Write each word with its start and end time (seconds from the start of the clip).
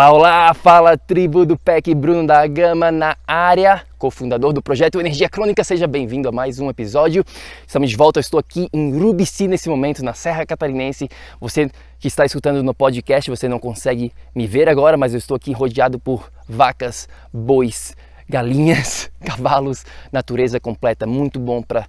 Olá, 0.00 0.52
fala 0.52 0.98
tribo 0.98 1.46
do 1.46 1.56
PEC 1.56 1.94
Bruno 1.94 2.26
da 2.26 2.44
Gama 2.48 2.90
na 2.90 3.16
área, 3.24 3.86
cofundador 3.96 4.52
do 4.52 4.60
projeto 4.60 4.98
Energia 4.98 5.28
Crônica. 5.28 5.62
Seja 5.62 5.86
bem-vindo 5.86 6.28
a 6.28 6.32
mais 6.32 6.58
um 6.58 6.68
episódio. 6.68 7.24
Estamos 7.64 7.90
de 7.90 7.96
volta, 7.96 8.18
eu 8.18 8.20
estou 8.20 8.40
aqui 8.40 8.68
em 8.72 8.98
Rubici 8.98 9.46
nesse 9.46 9.68
momento, 9.68 10.04
na 10.04 10.12
Serra 10.12 10.44
Catarinense. 10.44 11.08
Você 11.40 11.70
que 12.00 12.08
está 12.08 12.24
escutando 12.24 12.60
no 12.60 12.74
podcast, 12.74 13.30
você 13.30 13.46
não 13.46 13.60
consegue 13.60 14.12
me 14.34 14.48
ver 14.48 14.68
agora, 14.68 14.96
mas 14.96 15.12
eu 15.12 15.18
estou 15.18 15.36
aqui 15.36 15.52
rodeado 15.52 15.96
por 15.96 16.28
vacas, 16.48 17.08
bois, 17.32 17.94
galinhas, 18.28 19.12
cavalos, 19.24 19.84
natureza 20.10 20.58
completa, 20.58 21.06
muito 21.06 21.38
bom 21.38 21.62
para 21.62 21.86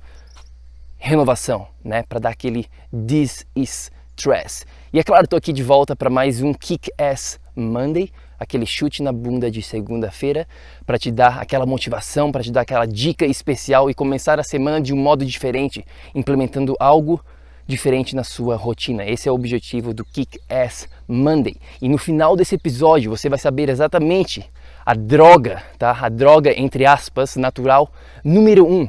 renovação, 0.99 1.67
né? 1.83 2.03
Para 2.07 2.19
dar 2.19 2.29
aquele 2.29 2.67
this 2.91 3.47
is 3.55 3.91
stress. 4.15 4.63
E 4.93 4.99
é 4.99 5.03
claro, 5.03 5.23
estou 5.23 5.37
aqui 5.37 5.51
de 5.51 5.63
volta 5.63 5.95
para 5.95 6.11
mais 6.11 6.39
um 6.43 6.53
Kick 6.53 6.91
Ass 6.99 7.43
Monday, 7.55 8.11
aquele 8.39 8.65
chute 8.65 9.01
na 9.01 9.11
bunda 9.11 9.49
de 9.49 9.61
segunda-feira, 9.61 10.47
para 10.85 10.97
te 10.97 11.11
dar 11.11 11.39
aquela 11.39 11.65
motivação, 11.65 12.31
para 12.31 12.43
te 12.43 12.51
dar 12.51 12.61
aquela 12.61 12.85
dica 12.85 13.25
especial 13.25 13.89
e 13.89 13.93
começar 13.93 14.39
a 14.39 14.43
semana 14.43 14.81
de 14.81 14.93
um 14.93 14.97
modo 14.97 15.25
diferente, 15.25 15.85
implementando 16.13 16.75
algo 16.79 17.23
diferente 17.67 18.15
na 18.15 18.23
sua 18.23 18.55
rotina. 18.55 19.05
Esse 19.05 19.27
é 19.27 19.31
o 19.31 19.35
objetivo 19.35 19.93
do 19.93 20.05
Kick 20.05 20.39
Ass 20.49 20.87
Monday. 21.07 21.55
E 21.81 21.89
no 21.89 21.97
final 21.97 22.35
desse 22.35 22.55
episódio 22.55 23.09
você 23.09 23.27
vai 23.27 23.39
saber 23.39 23.69
exatamente 23.69 24.49
a 24.85 24.93
droga, 24.93 25.63
tá? 25.77 25.97
A 25.99 26.09
droga 26.09 26.53
entre 26.59 26.85
aspas 26.85 27.35
natural 27.35 27.91
número 28.23 28.67
um 28.67 28.87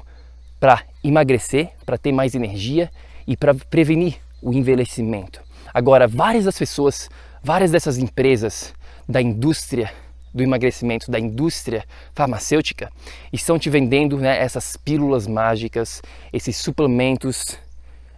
para 0.60 0.82
emagrecer, 1.02 1.70
para 1.84 1.96
ter 1.96 2.12
mais 2.12 2.34
energia 2.34 2.90
e 3.26 3.36
para 3.36 3.54
prevenir 3.54 4.16
o 4.42 4.52
envelhecimento. 4.52 5.40
Agora, 5.72 6.06
várias 6.06 6.44
das 6.44 6.58
pessoas 6.58 7.08
várias 7.46 7.70
dessas 7.70 7.96
empresas 7.96 8.74
da 9.08 9.22
indústria 9.22 9.92
do 10.34 10.42
emagrecimento, 10.42 11.08
da 11.08 11.20
indústria 11.20 11.84
farmacêutica, 12.12 12.90
estão 13.32 13.56
te 13.56 13.70
vendendo 13.70 14.18
né, 14.18 14.36
essas 14.36 14.76
pílulas 14.76 15.28
mágicas, 15.28 16.02
esses 16.32 16.56
suplementos, 16.56 17.56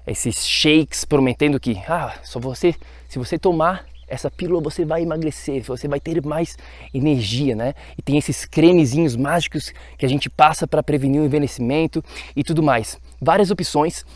esses 0.07 0.47
shakes, 0.47 1.05
prometendo 1.05 1.61
que 1.61 1.77
ah, 1.87 2.15
só 2.25 2.41
você, 2.41 2.75
se 3.07 3.19
você 3.19 3.39
tomar 3.39 3.85
essa 4.09 4.31
pílula 4.31 4.63
você 4.63 4.87
vai 4.87 5.03
emagrecer, 5.03 5.63
você 5.63 5.87
vai 5.87 6.01
ter 6.01 6.25
mais 6.25 6.57
energia, 6.95 7.55
né? 7.55 7.75
E 7.99 8.01
tem 8.01 8.17
esses 8.17 8.47
cremezinhos 8.47 9.15
mágicos 9.15 9.75
que 9.99 10.07
a 10.07 10.09
gente 10.09 10.31
passa 10.31 10.67
para 10.67 10.83
prevenir 10.83 11.21
o 11.21 11.27
envelhecimento 11.27 12.03
e 12.35 12.43
tudo 12.43 12.63
mais. 12.63 12.99
Várias 13.21 13.51
opções 13.51 14.07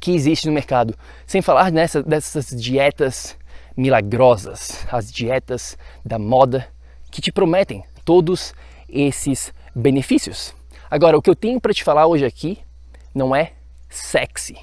que 0.00 0.10
existem 0.10 0.50
no 0.50 0.54
mercado. 0.56 0.92
Sem 1.24 1.40
falar 1.40 1.70
nessa, 1.70 2.02
dessas 2.02 2.48
dietas 2.48 3.38
milagrosas, 3.80 4.86
as 4.92 5.10
dietas 5.10 5.78
da 6.04 6.18
moda 6.18 6.68
que 7.10 7.22
te 7.22 7.32
prometem 7.32 7.82
todos 8.04 8.54
esses 8.86 9.54
benefícios. 9.74 10.54
Agora, 10.90 11.16
o 11.16 11.22
que 11.22 11.30
eu 11.30 11.34
tenho 11.34 11.58
para 11.58 11.72
te 11.72 11.82
falar 11.82 12.06
hoje 12.06 12.26
aqui 12.26 12.58
não 13.14 13.34
é 13.34 13.52
sexy, 13.88 14.58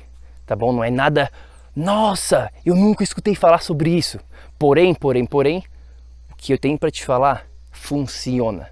tá 0.46 0.56
bom? 0.56 0.72
Não 0.72 0.84
é 0.84 0.92
nada, 0.92 1.32
nossa, 1.76 2.52
eu 2.64 2.76
nunca 2.76 3.04
escutei 3.04 3.34
falar 3.34 3.60
sobre 3.60 3.90
isso. 3.90 4.20
Porém, 4.60 4.94
porém, 4.94 5.26
porém, 5.26 5.64
o 6.32 6.36
que 6.36 6.54
eu 6.54 6.58
tenho 6.58 6.78
para 6.78 6.92
te 6.92 7.04
falar 7.04 7.48
funciona. 7.72 8.70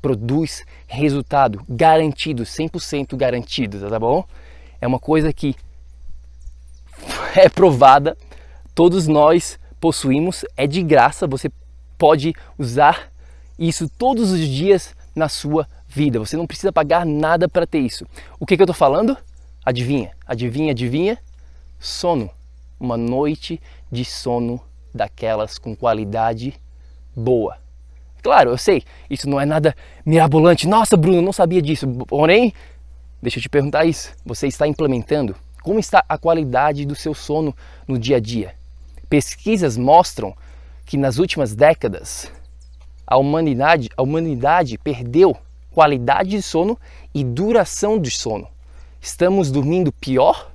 Produz 0.00 0.64
resultado 0.86 1.64
garantido, 1.68 2.44
100% 2.44 3.16
garantido, 3.16 3.90
tá 3.90 3.98
bom? 3.98 4.24
É 4.80 4.86
uma 4.86 5.00
coisa 5.00 5.32
que 5.32 5.56
é 7.34 7.48
provada 7.48 8.16
todos 8.80 9.06
nós 9.06 9.60
possuímos, 9.78 10.42
é 10.56 10.66
de 10.66 10.82
graça, 10.82 11.26
você 11.26 11.50
pode 11.98 12.32
usar 12.58 13.12
isso 13.58 13.86
todos 13.90 14.30
os 14.32 14.40
dias 14.40 14.94
na 15.14 15.28
sua 15.28 15.68
vida. 15.86 16.18
Você 16.18 16.34
não 16.34 16.46
precisa 16.46 16.72
pagar 16.72 17.04
nada 17.04 17.46
para 17.46 17.66
ter 17.66 17.80
isso. 17.80 18.06
O 18.38 18.46
que, 18.46 18.56
que 18.56 18.62
eu 18.62 18.64
estou 18.64 18.74
falando? 18.74 19.14
Adivinha, 19.62 20.12
adivinha, 20.26 20.70
adivinha? 20.70 21.18
Sono. 21.78 22.30
Uma 22.80 22.96
noite 22.96 23.60
de 23.92 24.02
sono 24.02 24.58
daquelas 24.94 25.58
com 25.58 25.76
qualidade 25.76 26.54
boa. 27.14 27.58
Claro, 28.22 28.48
eu 28.48 28.56
sei, 28.56 28.82
isso 29.10 29.28
não 29.28 29.38
é 29.38 29.44
nada 29.44 29.76
mirabolante. 30.06 30.66
Nossa, 30.66 30.96
Bruno, 30.96 31.20
não 31.20 31.34
sabia 31.34 31.60
disso. 31.60 31.86
Porém, 32.06 32.54
deixa 33.20 33.38
eu 33.40 33.42
te 33.42 33.48
perguntar 33.50 33.84
isso. 33.84 34.14
Você 34.24 34.46
está 34.46 34.66
implementando? 34.66 35.36
Como 35.62 35.78
está 35.78 36.02
a 36.08 36.16
qualidade 36.16 36.86
do 36.86 36.94
seu 36.94 37.12
sono 37.12 37.54
no 37.86 37.98
dia 37.98 38.16
a 38.16 38.20
dia? 38.20 38.58
Pesquisas 39.10 39.76
mostram 39.76 40.36
que 40.86 40.96
nas 40.96 41.18
últimas 41.18 41.52
décadas 41.54 42.30
a 43.04 43.16
humanidade, 43.16 43.90
a 43.96 44.02
humanidade 44.02 44.78
perdeu 44.78 45.36
qualidade 45.72 46.30
de 46.30 46.40
sono 46.40 46.78
e 47.12 47.24
duração 47.24 47.98
de 47.98 48.08
sono. 48.08 48.46
Estamos 49.00 49.50
dormindo 49.50 49.90
pior? 49.90 50.52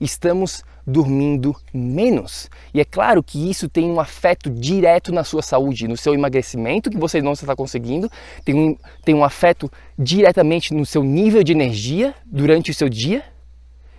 Estamos 0.00 0.64
dormindo 0.84 1.54
menos. 1.72 2.50
E 2.74 2.80
é 2.80 2.84
claro 2.84 3.22
que 3.22 3.48
isso 3.48 3.68
tem 3.68 3.88
um 3.88 4.00
afeto 4.00 4.50
direto 4.50 5.12
na 5.12 5.22
sua 5.22 5.40
saúde, 5.40 5.86
no 5.86 5.96
seu 5.96 6.12
emagrecimento 6.12 6.90
que 6.90 6.98
você 6.98 7.22
não 7.22 7.32
está 7.32 7.54
conseguindo, 7.54 8.10
tem 8.44 8.54
um, 8.56 8.76
tem 9.04 9.14
um 9.14 9.22
afeto 9.22 9.70
diretamente 9.96 10.74
no 10.74 10.84
seu 10.84 11.04
nível 11.04 11.44
de 11.44 11.52
energia 11.52 12.16
durante 12.26 12.72
o 12.72 12.74
seu 12.74 12.88
dia 12.88 13.22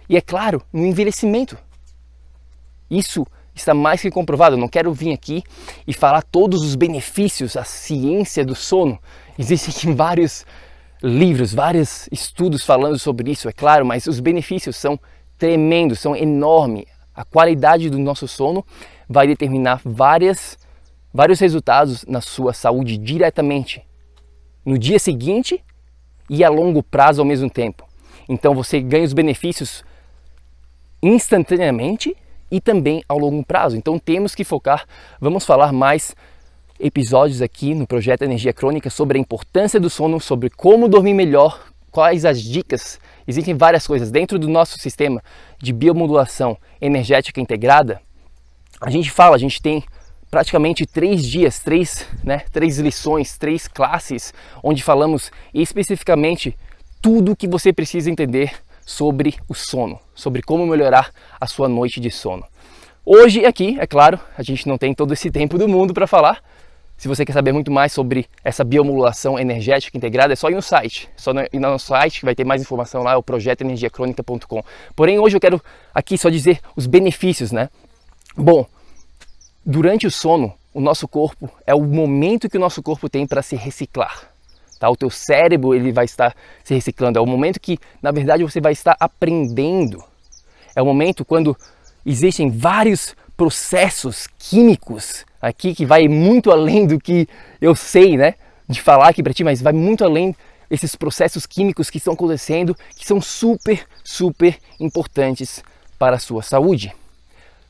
e, 0.10 0.18
é 0.18 0.22
claro, 0.22 0.62
no 0.74 0.86
envelhecimento. 0.86 1.58
Isso 2.90 3.26
está 3.62 3.74
mais 3.74 4.02
que 4.02 4.12
comprovado. 4.12 4.56
Eu 4.56 4.60
não 4.60 4.68
quero 4.68 4.94
vir 4.94 5.14
aqui 5.14 5.44
e 5.88 5.94
falar 5.94 6.22
todos 6.22 6.64
os 6.64 6.76
benefícios, 6.76 7.56
a 7.56 7.64
ciência 7.64 8.46
do 8.46 8.56
sono. 8.56 9.00
Existem 9.38 9.94
vários 9.96 10.46
livros, 11.02 11.54
vários 11.54 12.08
estudos 12.12 12.64
falando 12.64 13.00
sobre 13.00 13.32
isso, 13.32 13.50
é 13.50 13.52
claro, 13.52 13.86
mas 13.86 14.06
os 14.06 14.20
benefícios 14.20 14.76
são 14.76 15.00
tremendos, 15.38 16.00
são 16.00 16.16
enormes. 16.16 16.86
A 17.14 17.26
qualidade 17.26 17.90
do 17.90 17.98
nosso 17.98 18.28
sono 18.28 18.64
vai 19.10 19.28
determinar 19.28 19.82
várias, 19.84 20.58
vários 21.14 21.40
resultados 21.40 22.06
na 22.06 22.22
sua 22.22 22.54
saúde 22.54 22.98
diretamente 22.98 23.84
no 24.66 24.78
dia 24.78 25.00
seguinte 25.00 25.64
e 26.30 26.44
a 26.44 26.50
longo 26.50 26.82
prazo 26.84 27.22
ao 27.22 27.26
mesmo 27.26 27.50
tempo. 27.50 27.86
Então 28.30 28.54
você 28.54 28.80
ganha 28.80 29.04
os 29.04 29.14
benefícios 29.14 29.84
instantaneamente 31.02 32.16
e 32.52 32.60
também 32.60 33.04
ao 33.08 33.18
longo 33.18 33.44
prazo. 33.44 33.78
Então 33.78 33.98
temos 33.98 34.36
que 34.36 34.44
focar, 34.44 34.86
vamos 35.20 35.46
falar 35.46 35.72
mais 35.72 36.14
episódios 36.80 37.42
aqui 37.42 37.74
no 37.74 37.88
projeto 37.88 38.24
Energia 38.24 38.52
Crônica 38.52 38.90
sobre 38.90 39.18
a 39.18 39.22
importância 39.22 39.80
do 39.80 39.90
sono, 39.90 40.20
sobre 40.20 40.50
como 40.50 40.90
dormir 40.90 41.14
melhor, 41.14 41.72
quais 41.92 42.26
as 42.26 42.42
dicas. 42.42 43.00
Existem 43.28 43.56
várias 43.56 43.86
coisas 43.86 44.12
dentro 44.12 44.38
do 44.38 44.50
nosso 44.50 44.78
sistema 44.80 45.24
de 45.60 45.72
biomodulação 45.72 46.58
energética 46.82 47.40
integrada. 47.40 48.02
a 48.82 48.90
gente 48.90 49.12
fala, 49.12 49.36
a 49.36 49.40
gente 49.40 49.62
tem 49.62 49.84
praticamente 50.32 50.86
três 50.86 51.26
dias, 51.26 51.60
três, 51.60 52.08
né, 52.24 52.44
três 52.52 52.80
lições, 52.80 53.38
três 53.38 53.68
classes, 53.68 54.34
onde 54.64 54.82
falamos 54.82 55.30
especificamente 55.54 56.58
tudo 57.02 57.34
o 57.34 57.36
que 57.36 57.48
você 57.48 57.74
precisa 57.74 58.10
entender 58.10 58.54
sobre 58.92 59.36
o 59.48 59.56
sono, 59.56 60.00
sobre 60.14 60.42
como 60.42 60.68
melhorar 60.68 61.12
a 61.40 61.48
sua 61.48 61.70
noite 61.70 62.00
de 62.00 62.12
sono. 62.12 62.46
Hoje 63.06 63.46
aqui, 63.46 63.78
é 63.80 63.88
claro, 63.88 64.20
a 64.38 64.44
gente 64.44 64.68
não 64.68 64.78
tem 64.78 64.94
todo 64.94 65.14
esse 65.14 65.32
tempo 65.32 65.58
do 65.58 65.68
mundo 65.68 65.94
para 65.94 66.06
falar. 66.06 66.44
Se 66.98 67.08
você 67.08 67.26
quer 67.26 67.32
saber 67.32 67.52
muito 67.52 67.72
mais 67.72 67.92
sobre 67.94 68.28
essa 68.44 68.64
biomodulação 68.64 69.40
energética 69.40 69.98
integrada, 69.98 70.34
é 70.34 70.36
só 70.36 70.50
ir 70.50 70.56
no 70.56 70.62
site. 70.62 71.10
Só 71.16 71.32
ir 71.32 71.60
no 71.60 71.62
nosso 71.62 71.88
site 71.88 72.20
que 72.20 72.26
vai 72.26 72.36
ter 72.36 72.44
mais 72.44 72.62
informação 72.62 73.02
lá, 73.02 73.14
é 73.14 73.16
o 73.16 73.24
projetoenergiacronica.com. 73.24 74.62
Porém, 74.96 75.18
hoje 75.18 75.38
eu 75.38 75.42
quero 75.42 75.60
aqui 75.96 76.18
só 76.18 76.30
dizer 76.30 76.60
os 76.76 76.86
benefícios, 76.86 77.52
né? 77.52 77.70
Bom, 78.38 78.68
durante 79.66 80.06
o 80.06 80.12
sono, 80.12 80.54
o 80.74 80.82
nosso 80.82 81.08
corpo 81.08 81.50
é 81.66 81.74
o 81.74 81.82
momento 81.82 82.50
que 82.50 82.58
o 82.58 82.62
nosso 82.62 82.84
corpo 82.84 83.10
tem 83.10 83.26
para 83.26 83.42
se 83.42 83.56
reciclar. 83.56 84.31
Tá? 84.82 84.90
O 84.90 84.96
teu 84.96 85.12
cérebro 85.12 85.76
ele 85.76 85.92
vai 85.92 86.06
estar 86.06 86.36
se 86.64 86.74
reciclando. 86.74 87.20
É 87.20 87.22
o 87.22 87.26
momento 87.28 87.60
que, 87.60 87.78
na 88.02 88.10
verdade, 88.10 88.42
você 88.42 88.60
vai 88.60 88.72
estar 88.72 88.98
aprendendo. 89.00 90.04
É 90.76 90.82
o 90.82 90.86
momento 90.88 91.24
quando 91.24 91.56
existem 92.04 92.50
vários 92.50 93.16
processos 93.38 94.28
químicos 94.40 95.24
aqui 95.40 95.76
que 95.76 95.86
vai 95.86 96.08
muito 96.08 96.50
além 96.50 96.88
do 96.88 97.00
que 97.00 97.28
eu 97.62 97.76
sei, 97.76 98.18
né, 98.18 98.34
de 98.68 98.82
falar 98.82 99.10
aqui 99.10 99.22
para 99.22 99.36
ti, 99.36 99.44
mas 99.44 99.62
vai 99.62 99.72
muito 99.72 100.04
além 100.04 100.36
esses 100.68 100.96
processos 100.96 101.46
químicos 101.46 101.92
que 101.92 102.00
estão 102.00 102.14
acontecendo, 102.14 102.76
que 102.98 103.06
são 103.06 103.22
super, 103.22 103.86
super 104.04 104.58
importantes 104.80 105.64
para 106.00 106.16
a 106.16 106.20
sua 106.20 106.42
saúde. 106.42 106.92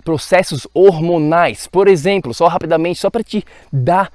Processos 0.05 0.65
hormonais, 0.73 1.67
por 1.67 1.89
exemplo, 1.89 2.33
só 2.33 2.47
rapidamente, 2.47 2.99
só 2.99 3.09
para 3.09 3.21
te 3.21 3.43
dar 3.69 4.09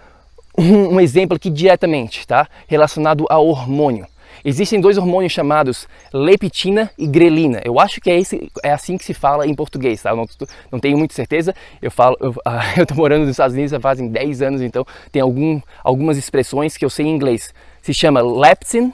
um, 0.58 1.00
exemplo 1.00 1.36
aqui 1.36 1.50
diretamente, 1.50 2.26
tá? 2.26 2.48
Relacionado 2.66 3.26
a 3.28 3.38
hormônio. 3.38 4.06
Existem 4.44 4.80
dois 4.80 4.96
hormônios 4.96 5.32
chamados 5.32 5.88
leptina 6.12 6.90
e 6.96 7.06
grelina. 7.06 7.60
Eu 7.64 7.80
acho 7.80 8.00
que 8.00 8.10
é, 8.10 8.18
esse, 8.18 8.50
é 8.62 8.70
assim 8.70 8.96
que 8.96 9.04
se 9.04 9.14
fala 9.14 9.46
em 9.46 9.54
português, 9.54 10.02
tá? 10.02 10.10
Eu 10.10 10.16
não, 10.16 10.26
não 10.70 10.78
tenho 10.78 10.96
muita 10.96 11.14
certeza. 11.14 11.54
Eu 11.80 11.90
falo, 11.90 12.16
eu, 12.20 12.34
ah, 12.44 12.74
eu 12.76 12.86
tô 12.86 12.94
morando 12.94 13.22
nos 13.22 13.30
Estados 13.30 13.54
Unidos 13.54 13.72
já 13.72 13.80
fazem 13.80 14.08
10 14.08 14.42
anos, 14.42 14.62
então 14.62 14.86
tem 15.10 15.20
algum, 15.20 15.60
algumas 15.82 16.16
expressões 16.16 16.76
que 16.76 16.84
eu 16.84 16.90
sei 16.90 17.06
em 17.06 17.14
inglês. 17.14 17.52
Se 17.82 17.92
chama 17.92 18.20
leptin 18.20 18.92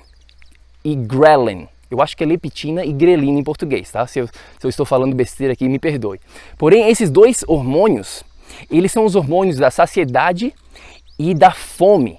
e 0.85 0.95
grelin. 0.95 1.69
Eu 1.91 2.01
acho 2.01 2.17
que 2.17 2.25
é 2.25 2.27
leptina 2.27 2.85
e 2.87 2.93
grelina 2.93 3.39
em 3.39 3.45
português, 3.45 3.91
tá? 3.91 4.07
Se 4.07 4.21
eu, 4.21 4.27
se 4.27 4.65
eu 4.65 4.71
estou 4.71 4.87
falando 4.87 5.15
besteira 5.15 5.53
aqui, 5.53 5.69
me 5.69 5.79
perdoe. 5.79 6.19
Porém, 6.57 6.89
esses 6.89 7.11
dois 7.11 7.45
hormônios, 7.47 8.25
eles 8.71 8.91
são 8.91 9.05
os 9.05 9.15
hormônios 9.15 9.59
da 9.59 9.71
saciedade 9.71 10.55
e 11.31 11.35
da 11.35 11.53
fome. 11.53 12.19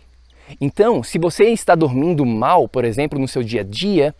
Então, 0.61 1.03
se 1.03 1.19
você 1.19 1.45
está 1.45 1.75
dormindo 1.75 2.25
mal, 2.25 2.69
por 2.69 2.85
exemplo, 2.85 3.19
no 3.19 3.27
seu 3.27 3.43
dia 3.43 3.61
a 3.61 3.63
dia, 3.63 4.15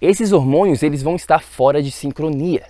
esses 0.00 0.32
hormônios 0.32 0.82
eles 0.82 1.02
vão 1.02 1.16
estar 1.16 1.40
fora 1.40 1.82
de 1.82 1.90
sincronia. 1.90 2.64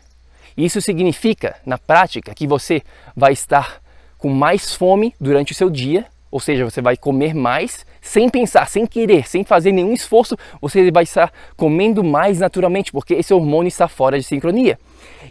Isso 0.57 0.81
significa, 0.81 1.57
na 1.67 1.77
prática, 1.77 2.35
que 2.35 2.47
você 2.47 2.83
vai 3.15 3.33
estar 3.33 3.83
com 4.17 4.31
mais 4.31 4.75
fome 4.75 5.15
durante 5.21 5.53
o 5.53 5.55
seu 5.55 5.69
dia, 5.69 6.07
ou 6.31 6.41
seja, 6.41 6.65
você 6.65 6.81
vai 6.81 6.97
comer 6.97 7.35
mais 7.35 7.87
sem 8.01 8.31
pensar, 8.31 8.69
sem 8.69 8.87
querer, 8.87 9.29
sem 9.29 9.45
fazer 9.45 9.73
nenhum 9.73 9.93
esforço, 9.93 10.37
você 10.61 10.91
vai 10.91 11.03
estar 11.03 11.33
comendo 11.57 12.03
mais 12.03 12.39
naturalmente, 12.39 12.93
porque 12.93 13.15
esse 13.15 13.35
hormônio 13.35 13.69
está 13.69 13.89
fora 13.89 14.19
de 14.19 14.25
sincronia. 14.25 14.79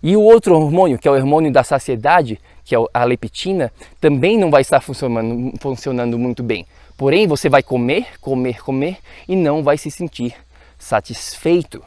E 0.03 0.15
o 0.15 0.21
outro 0.21 0.55
hormônio, 0.55 0.99
que 0.99 1.07
é 1.07 1.11
o 1.11 1.15
hormônio 1.15 1.51
da 1.51 1.63
saciedade, 1.63 2.39
que 2.67 2.75
é 2.75 2.79
a 2.93 3.03
leptina, 3.05 3.71
também 4.01 4.37
não 4.37 4.51
vai 4.51 4.61
estar 4.61 4.81
funcionando, 4.81 5.53
funcionando 5.57 6.19
muito 6.19 6.43
bem. 6.43 6.65
Porém, 6.97 7.25
você 7.25 7.47
vai 7.47 7.63
comer, 7.63 8.19
comer, 8.19 8.61
comer 8.61 8.97
e 9.25 9.37
não 9.37 9.63
vai 9.63 9.77
se 9.77 9.89
sentir 9.89 10.35
satisfeito. 10.77 11.81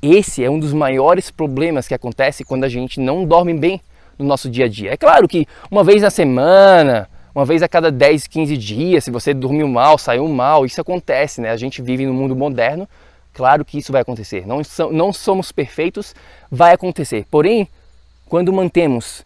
Esse 0.00 0.44
é 0.44 0.48
um 0.48 0.60
dos 0.60 0.72
maiores 0.72 1.28
problemas 1.32 1.88
que 1.88 1.94
acontece 1.94 2.44
quando 2.44 2.62
a 2.62 2.68
gente 2.68 3.00
não 3.00 3.24
dorme 3.24 3.52
bem 3.52 3.80
no 4.16 4.24
nosso 4.24 4.48
dia 4.48 4.66
a 4.66 4.68
dia. 4.68 4.92
É 4.92 4.96
claro 4.96 5.26
que 5.26 5.44
uma 5.68 5.82
vez 5.82 6.02
na 6.02 6.10
semana, 6.10 7.08
uma 7.34 7.44
vez 7.44 7.60
a 7.60 7.68
cada 7.68 7.90
10, 7.90 8.28
15 8.28 8.56
dias, 8.56 9.02
se 9.02 9.10
você 9.10 9.34
dormiu 9.34 9.66
mal, 9.66 9.98
saiu 9.98 10.28
mal, 10.28 10.64
isso 10.64 10.80
acontece, 10.80 11.40
né? 11.40 11.50
A 11.50 11.56
gente 11.56 11.82
vive 11.82 12.06
no 12.06 12.14
mundo 12.14 12.36
moderno, 12.36 12.88
claro 13.34 13.64
que 13.64 13.78
isso 13.78 13.90
vai 13.90 14.02
acontecer. 14.02 14.46
Não, 14.46 14.62
não 14.92 15.12
somos 15.12 15.50
perfeitos, 15.50 16.14
vai 16.48 16.72
acontecer. 16.72 17.26
Porém, 17.28 17.66
quando 18.28 18.52
mantemos 18.52 19.24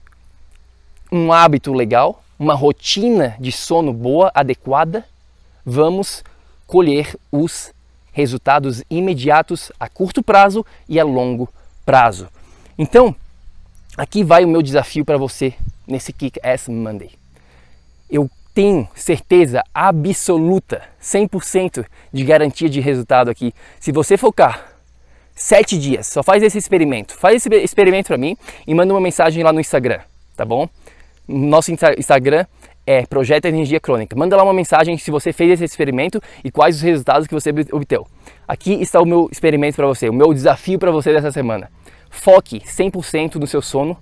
um 1.14 1.32
hábito 1.32 1.72
legal, 1.72 2.24
uma 2.36 2.54
rotina 2.54 3.36
de 3.38 3.52
sono 3.52 3.92
boa, 3.92 4.32
adequada, 4.34 5.04
vamos 5.64 6.24
colher 6.66 7.16
os 7.30 7.72
resultados 8.12 8.82
imediatos 8.90 9.70
a 9.78 9.88
curto 9.88 10.24
prazo 10.24 10.66
e 10.88 10.98
a 10.98 11.04
longo 11.04 11.48
prazo. 11.86 12.28
Então, 12.76 13.14
aqui 13.96 14.24
vai 14.24 14.44
o 14.44 14.48
meu 14.48 14.60
desafio 14.60 15.04
para 15.04 15.16
você 15.16 15.54
nesse 15.86 16.12
Kick 16.12 16.40
Ass 16.42 16.68
Monday. 16.68 17.12
Eu 18.10 18.28
tenho 18.52 18.88
certeza 18.94 19.62
absoluta, 19.72 20.82
100% 21.00 21.84
de 22.12 22.24
garantia 22.24 22.68
de 22.68 22.80
resultado 22.80 23.30
aqui. 23.30 23.54
Se 23.78 23.92
você 23.92 24.16
focar 24.16 24.74
sete 25.32 25.78
dias, 25.78 26.08
só 26.08 26.24
faz 26.24 26.42
esse 26.42 26.58
experimento. 26.58 27.16
Faz 27.16 27.36
esse 27.36 27.48
experimento 27.62 28.08
para 28.08 28.18
mim 28.18 28.36
e 28.66 28.74
manda 28.74 28.92
uma 28.92 29.00
mensagem 29.00 29.44
lá 29.44 29.52
no 29.52 29.60
Instagram, 29.60 30.00
tá 30.36 30.44
bom? 30.44 30.68
Nosso 31.26 31.72
Instagram 31.72 32.44
é 32.86 33.06
Projeto 33.06 33.46
Energia 33.46 33.80
Crônica. 33.80 34.14
Manda 34.14 34.36
lá 34.36 34.42
uma 34.42 34.52
mensagem 34.52 34.98
se 34.98 35.10
você 35.10 35.32
fez 35.32 35.52
esse 35.52 35.64
experimento 35.64 36.20
e 36.44 36.50
quais 36.50 36.76
os 36.76 36.82
resultados 36.82 37.26
que 37.26 37.32
você 37.32 37.50
obteve. 37.72 38.04
Aqui 38.46 38.74
está 38.74 39.00
o 39.00 39.06
meu 39.06 39.28
experimento 39.32 39.76
para 39.76 39.86
você, 39.86 40.08
o 40.08 40.12
meu 40.12 40.34
desafio 40.34 40.78
para 40.78 40.90
você 40.90 41.12
dessa 41.12 41.32
semana. 41.32 41.70
Foque 42.10 42.60
100% 42.60 43.36
no 43.36 43.46
seu 43.46 43.62
sono 43.62 43.96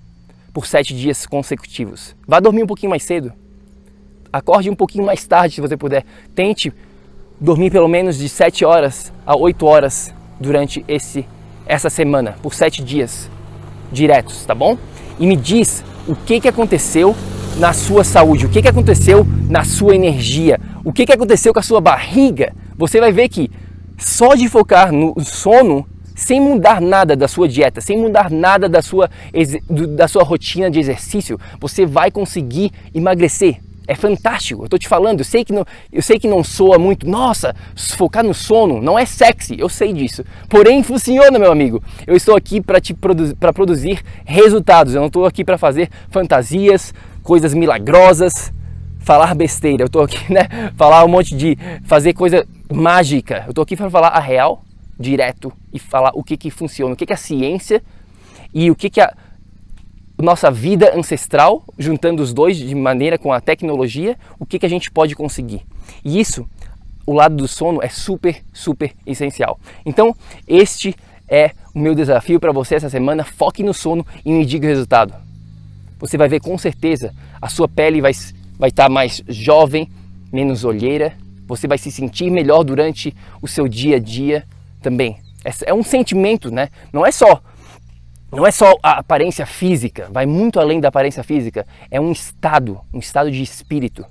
por 0.53 0.67
7 0.67 0.93
dias 0.93 1.25
consecutivos. 1.25 2.13
Vá 2.27 2.41
dormir 2.41 2.63
um 2.63 2.67
pouquinho 2.67 2.89
mais 2.89 3.03
cedo. 3.03 3.31
Acorde 4.31 4.69
um 4.69 4.75
pouquinho 4.75 5.05
mais 5.05 5.25
tarde 5.25 5.55
se 5.55 5.61
você 5.61 5.77
puder. 5.77 6.03
Tente 6.35 6.73
dormir 7.39 7.71
pelo 7.71 7.87
menos 7.87 8.17
de 8.17 8.27
7 8.27 8.65
horas 8.65 9.13
a 9.25 9.35
8 9.35 9.65
horas 9.65 10.13
durante 10.39 10.83
esse, 10.87 11.25
essa 11.65 11.89
semana, 11.89 12.35
por 12.41 12.53
7 12.53 12.83
dias 12.83 13.29
diretos, 13.91 14.45
tá 14.45 14.53
bom? 14.53 14.77
E 15.19 15.25
me 15.25 15.35
diz 15.35 15.83
o 16.07 16.15
que, 16.15 16.39
que 16.39 16.47
aconteceu 16.47 17.15
na 17.57 17.73
sua 17.73 18.03
saúde, 18.03 18.45
o 18.45 18.49
que, 18.49 18.61
que 18.61 18.67
aconteceu 18.67 19.25
na 19.49 19.63
sua 19.63 19.95
energia, 19.95 20.59
o 20.83 20.91
que, 20.91 21.05
que 21.05 21.13
aconteceu 21.13 21.53
com 21.53 21.59
a 21.59 21.63
sua 21.63 21.79
barriga. 21.79 22.53
Você 22.77 22.99
vai 22.99 23.11
ver 23.11 23.29
que 23.29 23.49
só 23.97 24.33
de 24.33 24.47
focar 24.49 24.91
no 24.91 25.13
sono, 25.21 25.85
sem 26.15 26.39
mudar 26.39 26.81
nada 26.81 27.15
da 27.15 27.27
sua 27.27 27.47
dieta, 27.47 27.81
sem 27.81 27.97
mudar 27.97 28.29
nada 28.29 28.67
da 28.69 28.81
sua, 28.81 29.09
da 29.95 30.07
sua 30.07 30.23
rotina 30.23 30.69
de 30.69 30.79
exercício, 30.79 31.39
você 31.59 31.85
vai 31.85 32.11
conseguir 32.11 32.71
emagrecer. 32.93 33.59
É 33.87 33.95
fantástico, 33.95 34.63
eu 34.63 34.69
tô 34.69 34.77
te 34.77 34.87
falando, 34.87 35.19
eu 35.19 35.25
sei 35.25 35.43
que 35.43 35.51
não, 35.51 35.65
eu 35.91 36.01
sei 36.01 36.17
que 36.17 36.27
não 36.27 36.43
soa 36.43 36.79
muito, 36.79 37.07
nossa, 37.07 37.53
focar 37.97 38.23
no 38.23 38.33
sono 38.33 38.81
não 38.81 38.97
é 38.97 39.05
sexy, 39.05 39.57
eu 39.59 39.67
sei 39.67 39.91
disso. 39.91 40.23
Porém 40.49 40.81
funciona, 40.83 41.37
meu 41.37 41.51
amigo. 41.51 41.83
Eu 42.07 42.15
estou 42.15 42.35
aqui 42.35 42.61
para 42.61 42.79
te 42.79 42.93
produ 42.93 43.35
para 43.35 43.51
produzir 43.51 44.01
resultados. 44.25 44.93
Eu 44.93 45.01
não 45.01 45.07
estou 45.07 45.25
aqui 45.25 45.43
para 45.43 45.57
fazer 45.57 45.89
fantasias, 46.09 46.93
coisas 47.21 47.53
milagrosas, 47.53 48.53
falar 48.99 49.33
besteira. 49.35 49.83
Eu 49.83 49.87
estou 49.87 50.03
aqui, 50.03 50.19
né, 50.31 50.47
falar 50.75 51.03
um 51.03 51.09
monte 51.09 51.35
de 51.35 51.57
fazer 51.85 52.13
coisa 52.13 52.45
mágica. 52.71 53.43
Eu 53.45 53.49
estou 53.49 53.63
aqui 53.63 53.75
para 53.75 53.89
falar 53.89 54.09
a 54.09 54.19
real, 54.19 54.63
direto 54.99 55.51
e 55.73 55.79
falar 55.79 56.11
o 56.13 56.23
que 56.23 56.37
que 56.37 56.49
funciona, 56.49 56.93
o 56.93 56.97
que 56.97 57.05
que 57.05 57.13
é 57.13 57.15
a 57.15 57.17
ciência 57.17 57.83
e 58.53 58.69
o 58.69 58.75
que 58.75 58.89
que 58.89 59.01
a 59.01 59.13
nossa 60.23 60.49
vida 60.49 60.97
ancestral, 60.97 61.63
juntando 61.77 62.23
os 62.23 62.33
dois 62.33 62.57
de 62.57 62.73
maneira 62.73 63.17
com 63.17 63.31
a 63.31 63.41
tecnologia, 63.41 64.17
o 64.39 64.45
que, 64.45 64.57
que 64.57 64.65
a 64.65 64.69
gente 64.69 64.89
pode 64.89 65.15
conseguir. 65.15 65.61
E 66.03 66.19
isso, 66.19 66.47
o 67.05 67.13
lado 67.13 67.35
do 67.35 67.47
sono 67.47 67.81
é 67.83 67.89
super, 67.89 68.41
super 68.53 68.93
essencial. 69.05 69.59
Então, 69.85 70.15
este 70.47 70.95
é 71.29 71.51
o 71.73 71.79
meu 71.79 71.93
desafio 71.93 72.39
para 72.39 72.51
você 72.51 72.75
essa 72.75 72.89
semana. 72.89 73.23
Foque 73.23 73.63
no 73.63 73.73
sono 73.73 74.05
e 74.25 74.31
me 74.31 74.45
diga 74.45 74.65
o 74.65 74.69
resultado. 74.69 75.13
Você 75.99 76.17
vai 76.17 76.27
ver 76.27 76.41
com 76.41 76.57
certeza 76.57 77.13
a 77.41 77.49
sua 77.49 77.67
pele 77.67 78.01
vai 78.01 78.13
vai 78.57 78.69
estar 78.69 78.83
tá 78.83 78.89
mais 78.89 79.21
jovem, 79.27 79.89
menos 80.31 80.63
olheira. 80.63 81.13
Você 81.47 81.67
vai 81.67 81.77
se 81.77 81.91
sentir 81.91 82.29
melhor 82.29 82.63
durante 82.63 83.13
o 83.41 83.47
seu 83.47 83.67
dia 83.67 83.97
a 83.97 83.99
dia 83.99 84.45
também. 84.81 85.17
É 85.65 85.73
um 85.73 85.83
sentimento, 85.83 86.49
né? 86.49 86.69
Não 86.91 87.05
é 87.05 87.11
só 87.11 87.41
não 88.35 88.47
é 88.47 88.51
só 88.51 88.75
a 88.81 88.93
aparência 88.99 89.45
física, 89.45 90.09
vai 90.11 90.25
muito 90.25 90.59
além 90.59 90.79
da 90.79 90.87
aparência 90.87 91.23
física, 91.23 91.65
é 91.91 91.99
um 92.01 92.11
estado, 92.11 92.81
um 92.93 92.99
estado 92.99 93.29
de 93.29 93.41
espírito. 93.41 94.05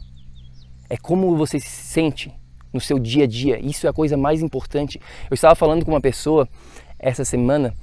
É 0.89 0.97
como 0.97 1.37
você 1.37 1.59
se 1.59 1.69
sente 1.69 2.33
no 2.73 2.81
seu 2.81 2.99
dia 2.99 3.25
a 3.25 3.27
dia. 3.27 3.59
Isso 3.59 3.87
é 3.87 3.91
a 3.91 3.93
coisa 3.93 4.17
mais 4.17 4.43
importante. 4.43 5.01
Eu 5.31 5.35
estava 5.35 5.55
falando 5.55 5.85
com 5.85 5.91
uma 5.91 6.01
pessoa 6.01 6.49
essa 6.99 7.25
semana 7.25 7.75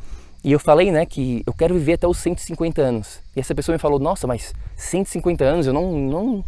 E 0.41 0.53
eu 0.53 0.60
falei, 0.60 0.89
né, 0.89 1.05
que 1.05 1.43
eu 1.46 1.53
quero 1.53 1.74
viver 1.74 1.93
até 1.93 2.08
os 2.08 2.17
150 2.17 2.81
anos. 2.81 3.19
E 3.36 3.41
essa 3.41 3.53
pessoa 3.53 3.74
me 3.74 3.79
falou: 3.79 4.00
"Nossa, 4.00 4.25
mas 4.25 4.53
150 4.77 5.43
anos, 5.43 5.67
eu 5.67 5.74
não 5.74 5.91
não 5.91 6.46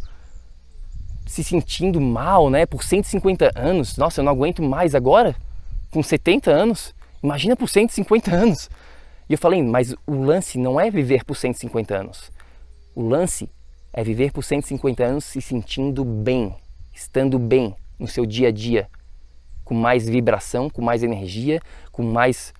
se 1.25 1.43
sentindo 1.43 1.99
mal, 1.99 2.49
né, 2.49 2.65
por 2.65 2.83
150 2.83 3.51
anos. 3.53 3.97
Nossa, 3.97 4.21
eu 4.21 4.25
não 4.25 4.31
aguento 4.31 4.63
mais 4.63 4.95
agora 4.95 5.35
com 5.91 6.01
70 6.01 6.49
anos. 6.51 6.95
Imagina 7.21 7.55
por 7.55 7.67
150 7.67 8.31
anos". 8.33 8.69
E 9.31 9.33
eu 9.33 9.37
falei: 9.37 9.63
"Mas 9.63 9.95
o 10.05 10.13
lance 10.13 10.57
não 10.57 10.77
é 10.77 10.91
viver 10.91 11.23
por 11.23 11.37
150 11.37 11.95
anos. 11.95 12.29
O 12.93 13.01
lance 13.01 13.49
é 13.93 14.03
viver 14.03 14.33
por 14.33 14.43
150 14.43 15.05
anos 15.05 15.23
se 15.23 15.41
sentindo 15.41 16.03
bem, 16.03 16.53
estando 16.93 17.39
bem 17.39 17.73
no 17.97 18.09
seu 18.09 18.25
dia 18.25 18.49
a 18.49 18.51
dia, 18.51 18.89
com 19.63 19.73
mais 19.73 20.05
vibração, 20.05 20.69
com 20.69 20.81
mais 20.81 21.01
energia, 21.01 21.61
com 21.93 22.03
mais 22.03 22.53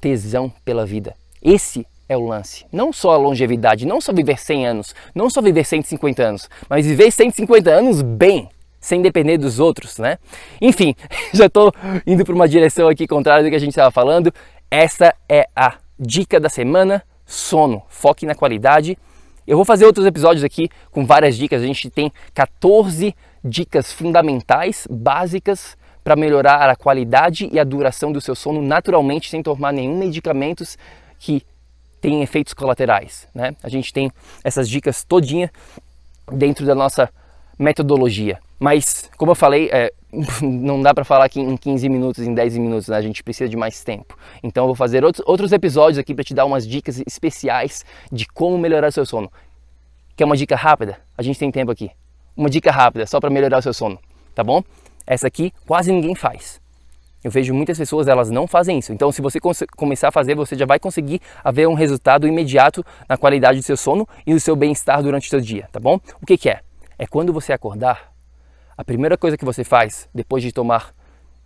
tesão 0.00 0.52
pela 0.64 0.86
vida. 0.86 1.16
Esse 1.42 1.84
é 2.08 2.16
o 2.16 2.24
lance. 2.24 2.64
Não 2.70 2.92
só 2.92 3.10
a 3.10 3.16
longevidade, 3.16 3.84
não 3.84 4.00
só 4.00 4.12
viver 4.12 4.38
100 4.38 4.68
anos, 4.68 4.94
não 5.16 5.28
só 5.28 5.42
viver 5.42 5.64
150 5.64 6.22
anos, 6.22 6.48
mas 6.70 6.86
viver 6.86 7.10
150 7.10 7.68
anos 7.72 8.02
bem, 8.02 8.48
sem 8.78 9.02
depender 9.02 9.36
dos 9.36 9.58
outros, 9.58 9.98
né? 9.98 10.18
Enfim, 10.60 10.94
já 11.34 11.46
estou 11.46 11.72
indo 12.06 12.24
para 12.24 12.34
uma 12.36 12.48
direção 12.48 12.86
aqui 12.86 13.04
contrária 13.04 13.42
do 13.42 13.50
que 13.50 13.56
a 13.56 13.58
gente 13.58 13.70
estava 13.70 13.90
falando. 13.90 14.32
Essa 14.70 15.12
é 15.28 15.48
a 15.56 15.78
dica 15.98 16.38
da 16.40 16.48
semana: 16.48 17.02
sono. 17.26 17.82
Foque 17.88 18.26
na 18.26 18.34
qualidade. 18.34 18.98
Eu 19.46 19.56
vou 19.56 19.64
fazer 19.64 19.84
outros 19.84 20.06
episódios 20.06 20.42
aqui 20.42 20.68
com 20.90 21.04
várias 21.04 21.36
dicas. 21.36 21.62
A 21.62 21.66
gente 21.66 21.90
tem 21.90 22.10
14 22.32 23.14
dicas 23.44 23.92
fundamentais, 23.92 24.86
básicas 24.90 25.76
para 26.02 26.16
melhorar 26.16 26.68
a 26.68 26.76
qualidade 26.76 27.48
e 27.52 27.58
a 27.58 27.64
duração 27.64 28.12
do 28.12 28.20
seu 28.20 28.34
sono 28.34 28.62
naturalmente, 28.62 29.30
sem 29.30 29.42
tomar 29.42 29.72
nenhum 29.72 29.98
medicamentos 29.98 30.78
que 31.18 31.42
tenham 32.00 32.22
efeitos 32.22 32.52
colaterais. 32.52 33.26
Né? 33.34 33.56
A 33.62 33.68
gente 33.68 33.92
tem 33.92 34.10
essas 34.42 34.68
dicas 34.68 35.04
todinha 35.04 35.50
dentro 36.30 36.66
da 36.66 36.74
nossa 36.74 37.10
metodologia. 37.58 38.38
Mas, 38.58 39.10
como 39.16 39.30
eu 39.32 39.34
falei, 39.34 39.70
é, 39.72 39.92
não 40.42 40.80
dá 40.80 40.94
para 40.94 41.04
falar 41.04 41.24
aqui 41.24 41.40
em 41.40 41.56
15 41.56 41.88
minutos, 41.88 42.26
em 42.26 42.34
10 42.34 42.56
minutos, 42.58 42.88
né? 42.88 42.96
a 42.96 43.02
gente 43.02 43.22
precisa 43.22 43.48
de 43.48 43.56
mais 43.56 43.82
tempo. 43.82 44.16
Então 44.42 44.64
eu 44.64 44.68
vou 44.68 44.74
fazer 44.74 45.04
outros, 45.04 45.52
episódios 45.52 45.98
aqui 45.98 46.14
para 46.14 46.24
te 46.24 46.34
dar 46.34 46.44
umas 46.44 46.66
dicas 46.66 47.02
especiais 47.06 47.84
de 48.10 48.26
como 48.26 48.58
melhorar 48.58 48.88
o 48.88 48.92
seu 48.92 49.06
sono. 49.06 49.30
Quer 50.16 50.24
uma 50.24 50.36
dica 50.36 50.56
rápida? 50.56 50.98
A 51.16 51.22
gente 51.22 51.38
tem 51.38 51.50
tempo 51.50 51.70
aqui. 51.70 51.90
Uma 52.36 52.50
dica 52.50 52.70
rápida, 52.70 53.06
só 53.06 53.20
para 53.20 53.30
melhorar 53.30 53.58
o 53.58 53.62
seu 53.62 53.74
sono, 53.74 53.98
tá 54.34 54.42
bom? 54.42 54.62
Essa 55.06 55.26
aqui 55.26 55.52
quase 55.66 55.92
ninguém 55.92 56.14
faz. 56.14 56.60
Eu 57.22 57.30
vejo 57.30 57.54
muitas 57.54 57.78
pessoas, 57.78 58.06
elas 58.06 58.30
não 58.30 58.46
fazem 58.46 58.78
isso. 58.78 58.92
Então, 58.92 59.10
se 59.10 59.22
você 59.22 59.38
começar 59.76 60.08
a 60.08 60.12
fazer, 60.12 60.34
você 60.34 60.54
já 60.54 60.66
vai 60.66 60.78
conseguir 60.78 61.20
haver 61.42 61.66
um 61.66 61.72
resultado 61.72 62.28
imediato 62.28 62.84
na 63.08 63.16
qualidade 63.16 63.58
do 63.58 63.64
seu 63.64 63.78
sono 63.78 64.06
e 64.26 64.34
do 64.34 64.40
seu 64.40 64.54
bem-estar 64.54 65.02
durante 65.02 65.26
o 65.26 65.30
seu 65.30 65.40
dia, 65.40 65.66
tá 65.72 65.80
bom? 65.80 65.98
O 66.20 66.26
que, 66.26 66.36
que 66.36 66.50
é? 66.50 66.60
É 66.98 67.06
quando 67.06 67.32
você 67.32 67.52
acordar, 67.52 68.13
a 68.76 68.84
primeira 68.84 69.16
coisa 69.16 69.36
que 69.36 69.44
você 69.44 69.64
faz 69.64 70.08
depois 70.14 70.42
de 70.42 70.52
tomar 70.52 70.94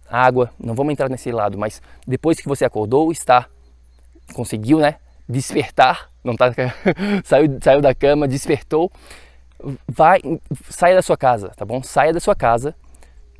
água, 0.08 0.50
não 0.58 0.75
vamos 0.75 0.92
entrar 0.92 1.08
nesse 1.08 1.30
lado, 1.30 1.58
mas 1.58 1.82
depois 2.06 2.40
que 2.40 2.49
você 2.49 2.64
acordou, 2.64 3.12
está 3.12 3.47
conseguiu, 4.35 4.78
né, 4.78 4.97
despertar, 5.28 6.11
não 6.23 6.37
tá 6.37 6.52
saiu, 7.25 7.58
saiu 7.62 7.80
da 7.80 7.94
cama, 7.94 8.28
despertou, 8.28 8.90
vai 9.87 10.20
saia 10.70 10.94
da 10.94 11.02
sua 11.02 11.16
casa, 11.16 11.49
tá 11.56 11.64
bom? 11.64 11.82
Saia 11.82 12.12
da 12.12 12.20
sua 12.20 12.35
casa 12.35 12.75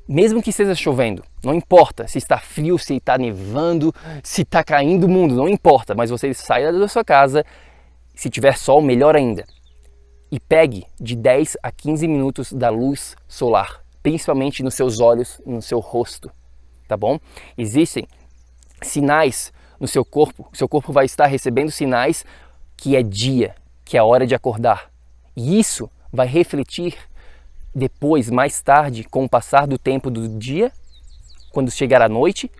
mesmo 0.09 0.43
que 0.43 0.49
esteja 0.49 0.75
chovendo, 0.75 1.23
não 1.45 1.53
importa 1.53 2.09
se 2.09 2.17
está 2.17 2.39
frio, 2.39 2.79
se 2.79 2.97
está 2.97 3.19
nevando, 3.19 3.95
se 4.23 4.41
está 4.41 4.65
caindo 4.65 5.05
o 5.05 5.09
mundo, 5.09 5.35
não 5.35 5.47
importa, 5.47 5.95
mas 5.95 6.09
você 6.09 6.33
saia 6.33 6.73
da 6.73 6.89
sua 6.89 7.05
casa, 7.05 7.45
se 8.15 8.31
tiver 8.31 8.57
sol, 8.57 8.81
melhor 8.81 9.15
ainda. 9.15 9.45
E 10.31 10.39
pegue 10.39 10.87
de 11.01 11.17
10 11.17 11.57
a 11.63 11.73
15 11.73 12.07
minutos 12.07 12.53
da 12.53 12.69
luz 12.69 13.17
solar, 13.27 13.83
principalmente 14.03 14.63
nos 14.63 14.75
seus 14.75 15.01
olhos, 15.01 15.41
no 15.47 15.63
seu 15.63 15.81
rosto, 15.81 16.31
tá 16.87 16.97
bom? 16.97 17.19
Existem 17.57 18.07
sinais 18.83 19.53
no 19.81 19.89
seu 19.89 20.05
corpo, 20.05 20.49
o 20.53 20.57
seu 20.57 20.69
corpo 20.69 20.93
vai 20.93 21.07
estar 21.07 21.27
recebendo 21.27 21.71
sinais 21.71 22.25
que 22.77 22.95
é 22.95 23.03
dia, 23.03 23.55
que 23.85 23.97
é 23.97 24.03
hora 24.03 24.27
de 24.27 24.35
acordar. 24.35 24.91
E 25.37 25.59
isso 25.59 25.91
vai 26.13 26.27
refletir 26.27 26.97
depois, 27.75 28.29
mais 28.29 28.61
tarde, 28.61 29.05
com 29.05 29.25
o 29.25 29.29
passar 29.29 29.67
do 29.67 29.79
tempo 29.79 30.11
do 30.11 30.29
dia, 30.29 30.73
quando 31.53 31.71
chegar 31.71 32.03
a 32.03 32.09
noite, 32.09 32.51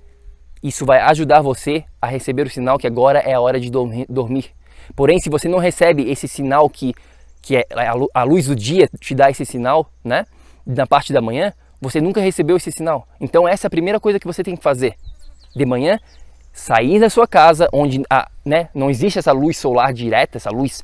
isso 0.63 0.87
vai 0.87 1.01
ajudar 1.01 1.41
você 1.41 1.85
a 2.01 2.07
receber 2.07 2.47
o 2.47 2.51
sinal 2.51 2.79
que 2.79 2.87
agora 2.87 3.19
é 3.19 3.35
a 3.35 3.41
hora 3.41 3.61
de 3.61 3.71
dormir. 3.71 4.47
Porém, 4.95 5.21
se 5.21 5.29
você 5.29 5.49
não 5.49 5.59
recebe 5.59 6.11
esse 6.11 6.27
sinal 6.27 6.69
que, 6.71 6.95
que 7.43 7.57
é 7.57 7.67
a 8.15 8.23
luz 8.23 8.47
do 8.47 8.55
dia 8.55 8.89
te 9.01 9.15
dá 9.15 9.31
esse 9.31 9.45
sinal, 9.45 9.91
né? 10.05 10.25
Na 10.67 10.87
parte 10.87 11.13
da 11.13 11.21
manhã, 11.21 11.53
você 11.81 12.01
nunca 12.01 12.21
recebeu 12.21 12.57
esse 12.57 12.71
sinal. 12.73 13.09
Então 13.21 13.47
essa 13.49 13.67
é 13.67 13.69
a 13.69 13.71
primeira 13.71 14.01
coisa 14.01 14.19
que 14.19 14.27
você 14.27 14.43
tem 14.43 14.57
que 14.57 14.63
fazer. 14.63 14.95
De 15.55 15.65
manhã, 15.65 15.99
sair 16.53 17.01
da 17.01 17.09
sua 17.09 17.27
casa 17.27 17.69
onde 17.73 18.03
a, 18.11 18.29
né, 18.45 18.69
não 18.75 18.91
existe 18.91 19.19
essa 19.19 19.33
luz 19.33 19.57
solar 19.57 19.93
direta, 19.93 20.37
essa 20.37 20.51
luz 20.51 20.83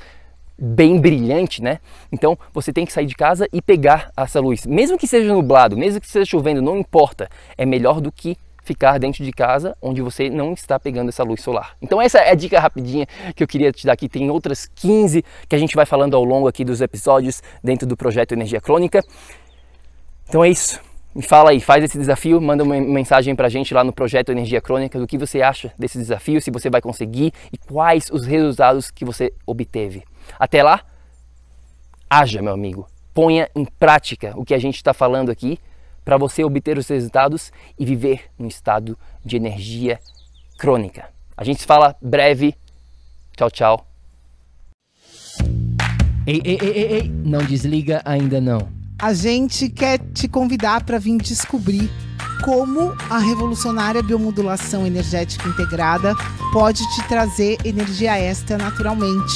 bem 0.57 0.99
brilhante, 0.99 1.61
né? 1.61 1.79
Então 2.11 2.37
você 2.53 2.71
tem 2.71 2.85
que 2.85 2.93
sair 2.93 3.05
de 3.05 3.15
casa 3.15 3.47
e 3.51 3.61
pegar 3.61 4.11
essa 4.15 4.39
luz. 4.39 4.65
Mesmo 4.65 4.97
que 4.97 5.07
seja 5.07 5.33
nublado, 5.33 5.77
mesmo 5.77 5.99
que 5.99 6.07
esteja 6.07 6.25
chovendo, 6.25 6.61
não 6.61 6.77
importa. 6.77 7.29
É 7.57 7.65
melhor 7.65 7.99
do 7.99 8.11
que 8.11 8.37
ficar 8.65 8.97
dentro 8.97 9.23
de 9.23 9.31
casa 9.31 9.77
onde 9.81 10.01
você 10.01 10.29
não 10.29 10.53
está 10.53 10.79
pegando 10.79 11.09
essa 11.09 11.23
luz 11.23 11.41
solar. 11.41 11.77
Então 11.81 12.01
essa 12.01 12.17
é 12.17 12.31
a 12.31 12.35
dica 12.35 12.59
rapidinha 12.59 13.05
que 13.35 13.43
eu 13.43 13.47
queria 13.47 13.71
te 13.71 13.85
dar 13.85 13.93
aqui. 13.93 14.09
Tem 14.09 14.29
outras 14.29 14.65
15 14.65 15.23
que 15.47 15.55
a 15.55 15.59
gente 15.59 15.75
vai 15.75 15.85
falando 15.85 16.15
ao 16.15 16.23
longo 16.23 16.47
aqui 16.47 16.65
dos 16.65 16.81
episódios 16.81 17.43
dentro 17.63 17.87
do 17.87 17.95
projeto 17.95 18.31
Energia 18.33 18.59
Crônica. 18.59 19.03
Então 20.27 20.43
é 20.43 20.49
isso. 20.49 20.81
Me 21.13 21.21
fala 21.21 21.51
aí, 21.51 21.61
faz 21.61 21.81
esse 21.81 21.97
desafio, 21.97 22.41
manda 22.41 22.61
uma 22.61 22.77
mensagem 22.81 23.33
pra 23.35 23.47
gente 23.47 23.73
lá 23.73 23.85
no 23.85 23.93
projeto 23.93 24.33
Energia 24.33 24.59
Crônica 24.59 24.99
do 24.99 25.07
que 25.07 25.17
você 25.17 25.41
acha 25.41 25.71
desse 25.79 25.97
desafio, 25.97 26.41
se 26.41 26.51
você 26.51 26.69
vai 26.69 26.81
conseguir 26.81 27.31
e 27.53 27.57
quais 27.57 28.09
os 28.11 28.25
resultados 28.25 28.91
que 28.91 29.05
você 29.05 29.31
obteve. 29.45 30.03
Até 30.37 30.61
lá, 30.61 30.81
haja, 32.09 32.41
meu 32.41 32.51
amigo. 32.51 32.85
Ponha 33.13 33.47
em 33.55 33.63
prática 33.63 34.33
o 34.35 34.43
que 34.43 34.53
a 34.53 34.57
gente 34.57 34.75
está 34.75 34.93
falando 34.93 35.29
aqui 35.29 35.57
para 36.05 36.17
você 36.17 36.43
obter 36.43 36.77
os 36.77 36.87
resultados 36.87 37.51
e 37.77 37.83
viver 37.83 38.25
num 38.37 38.47
estado 38.47 38.97
de 39.25 39.35
energia 39.35 39.99
crônica. 40.57 41.09
A 41.35 41.43
gente 41.43 41.61
se 41.61 41.65
fala 41.65 41.95
breve. 41.99 42.55
Tchau, 43.35 43.49
tchau. 43.49 43.87
Ei, 46.27 46.41
ei, 46.45 46.57
ei, 46.61 46.69
ei, 46.69 46.93
ei, 46.93 47.09
não 47.09 47.43
desliga 47.43 48.01
ainda 48.05 48.39
não. 48.39 48.69
A 49.01 49.13
gente 49.13 49.67
quer 49.69 49.99
te 50.13 50.27
convidar 50.27 50.83
para 50.85 50.97
vir 50.97 51.17
descobrir 51.17 51.89
como 52.43 52.95
a 53.09 53.17
revolucionária 53.17 54.01
biomodulação 54.01 54.87
energética 54.87 55.47
integrada 55.49 56.15
pode 56.53 56.81
te 56.95 57.07
trazer 57.07 57.57
energia 57.65 58.17
extra 58.17 58.57
naturalmente 58.57 59.35